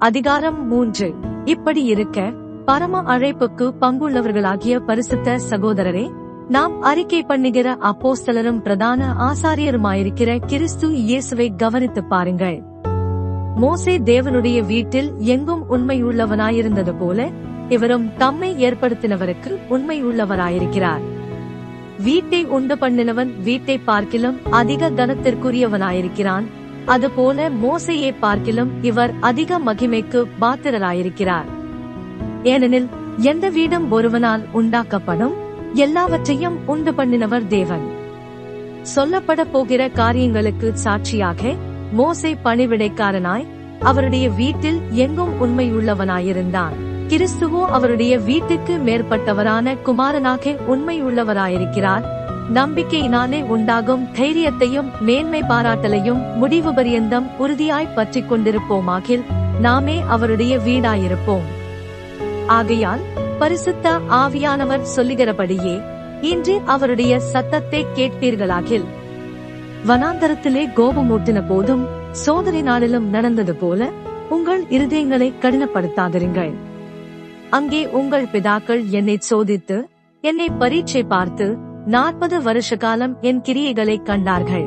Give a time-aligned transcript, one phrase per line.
[0.00, 1.14] அதிகாரம் மூன்று.
[1.44, 2.32] இப்படி இருக்க
[2.64, 6.10] பரம அழைப்புக்கு பங்குள்ளவர்களாகிய பரிசுத்த சகோதரரே
[6.48, 12.62] நாம் அறிக்கை பண்ணுகிற அப்போஸ்தலரும் பிரதான ஆசாரியருமாயிருக்கிற கிறிஸ்து இயேசுவை கவனித்து பாருங்கள்.
[13.56, 17.30] மோசே தேவனுடைய வீட்டில் எங்கும் உண்மையுள்ளவனாயிருந்தது போல
[17.68, 21.00] இவரும் தம்மை ஏற்படுத்தினவருக்கு உண்மையுள்ளவராயிருக்கிறார்.
[21.98, 26.46] வீட்டை உண்டு பண்ணினவன் வீட்டை பார்க்கிலும் அதிக கனத்திற்குரியவனாயிருக்கிறான்
[26.86, 31.44] அதுபோல மோசையை பார்க்கிலும் இவர் அதிக மகிமைக்கு பாத்திரராயிருக்கிறார்.
[32.42, 35.32] ஏனெனில் எந்த வீடும் ஒருவனால் உண்டாக்கப்படும்
[35.74, 37.88] எல்லாவற்றையும் உண்டு பண்ணினவர் தேவன்.
[38.94, 41.54] சொல்லப்பட போகிற காரியங்களுக்கு சாட்சியாக
[41.98, 43.46] மோசை பணிவிடைக்காரனாய்
[43.80, 46.88] அவருடைய வீட்டில் எங்கும் உண்மையுள்ளவனாயிருந்தான்.
[47.08, 52.19] கிறிஸ்துவோ அவருடைய வீட்டுக்கு மேற்பட்டவரான குமாரனாக உண்மையுள்ளவராயிருக்கிறார்
[52.54, 59.24] நம்பிக்கையினாலே உண்டாகும் தைரியத்தையும் மேன்மை பாராட்டலையும் முடிவு பரியந்தம் உறுதியாய் பற்றிக் கொண்டிருப்போமாகில்
[59.60, 61.46] நாமே அவருடைய வீடாயிருப்போம்.
[62.46, 63.00] ஆகையால்
[63.38, 65.82] பரிசுத்த ஆவியானவர் சொல்லுகிறபடியே
[66.20, 68.84] இன்று அவருடைய சத்தத்தை கேட்பீர்களாகில்.
[69.86, 73.90] வனாந்தரத்திலே கோபமூட்டின போதும் சோதனை நாளிலும் நடந்தது போல
[74.28, 76.52] உங்கள் இருதயங்களை கடினப்படுத்தாதிருங்கள்.
[77.50, 79.78] அங்கே உங்கள் பிதாக்கள் என்னை சோதித்து
[80.20, 81.46] என்னை பரீட்சை பார்த்து
[81.92, 84.66] நாற்பது வருஷ காலம் என் கிரியைகளை கண்டார்கள்.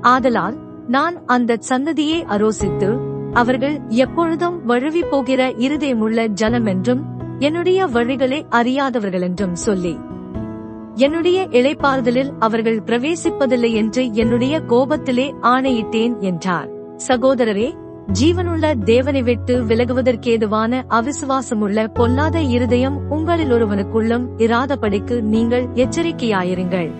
[0.00, 2.88] ஆதலால் நான் அந்த சன்னதியை அரோசித்து
[3.32, 7.02] அவர்கள் எப்பொழுதும் வழுவி போகிற இருதயமுள்ள ஜனம் என்றும்
[7.38, 9.94] என்னுடைய வழிகளை அறியாதவர்கள் என்றும் சொல்லி
[10.96, 16.68] என்னுடைய இழைப்பாறுதலில் அவர்கள் பிரவேசிப்பதில்லை என்று என்னுடைய கோபத்திலே ஆணையிட்டேன் என்றார்.
[17.08, 17.68] சகோதரரே
[18.12, 26.90] ஜீவனுள்ள தேவனை விட்டு விலகுவதற்கேதுவான அவிசுவாசமுள்ள பொல்லாத இருதயம் உங்களில் ஒருவனுக்குள்ளும் இராதபடிக்கு நீங்கள் எச்சரிக்கையாயிருங்கள்.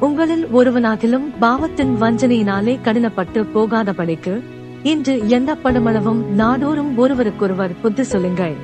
[0.00, 4.42] உங்களில் ஒருவனாகிலும் பாவத்தின் வஞ்சனையினாலே கடினப்பட்டு போகாதபடிக்கு
[4.82, 8.54] இன்று எண்ணப்படுமளவும் நாடோறும் ஒருவருக்கொருவர் புத்தி சொல்லுங்கள்.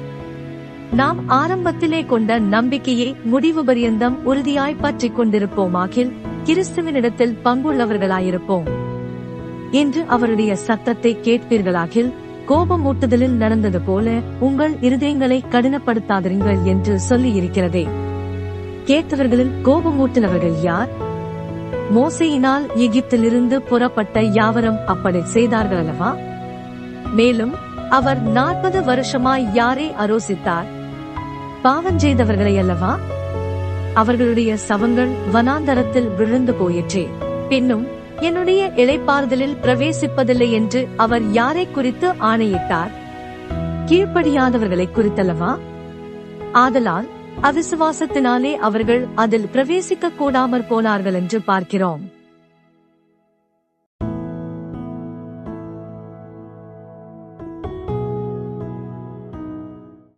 [0.93, 6.13] நாம் ஆரம்பத்திலே கொண்ட நம்பிக்கையை முடிவு பரியந்தம் உறுதியாய் பற்றிக் கொண்டிருப்போமாகில்
[6.45, 8.85] கிறிஸ்துவனிடத்தில் பங்குள்ளவர்களாயிருப்போம்.
[9.71, 12.13] என்று அவருடைய சத்தத்தை கேட்பீர்களாகில்
[12.49, 17.87] கோபமூட்டுதலில் நடந்தது போல உங்கள் இருதயங்களை கடினப்படுத்தாதிருங்கள் என்று சொல்லி இருக்கிறதே
[18.85, 20.89] கேட்டவர்களில் கோபமூட்டினவர்கள் யார்?
[21.95, 26.17] மோசையினால் எகிப்திலிருந்து புறப்பட்ட யாவரும் அப்படி செய்தார்கள் அல்லவா
[27.13, 27.55] மேலும்
[27.89, 30.67] அவர் நாற்பது வருஷமாய் யாரை அரோசித்தார்
[31.63, 32.99] பாவம் செய்தவர்களை அல்லவா?
[33.95, 37.09] அவர்களுடைய சவங்கள் வனாந்தரத்தில் விழுந்து போயிற்றே.
[37.49, 37.87] பின்னும்
[38.21, 42.91] என்னுடைய இளைப்பாறுதலில் பிரவேசிப்பதில்லை என்று அவர் யாரை குறித்து ஆணையிட்டார்?
[43.87, 45.59] கீழ்ப்படியாதவர்களை குறித்தல்லவா?
[46.53, 47.09] ஆதலால்
[47.43, 52.11] அவிசுவாசத்தினாலே அவர்கள் அதில் பிரவேசிக்க கூடாமற் போனார்கள் என்று பார்க்கிறோம்.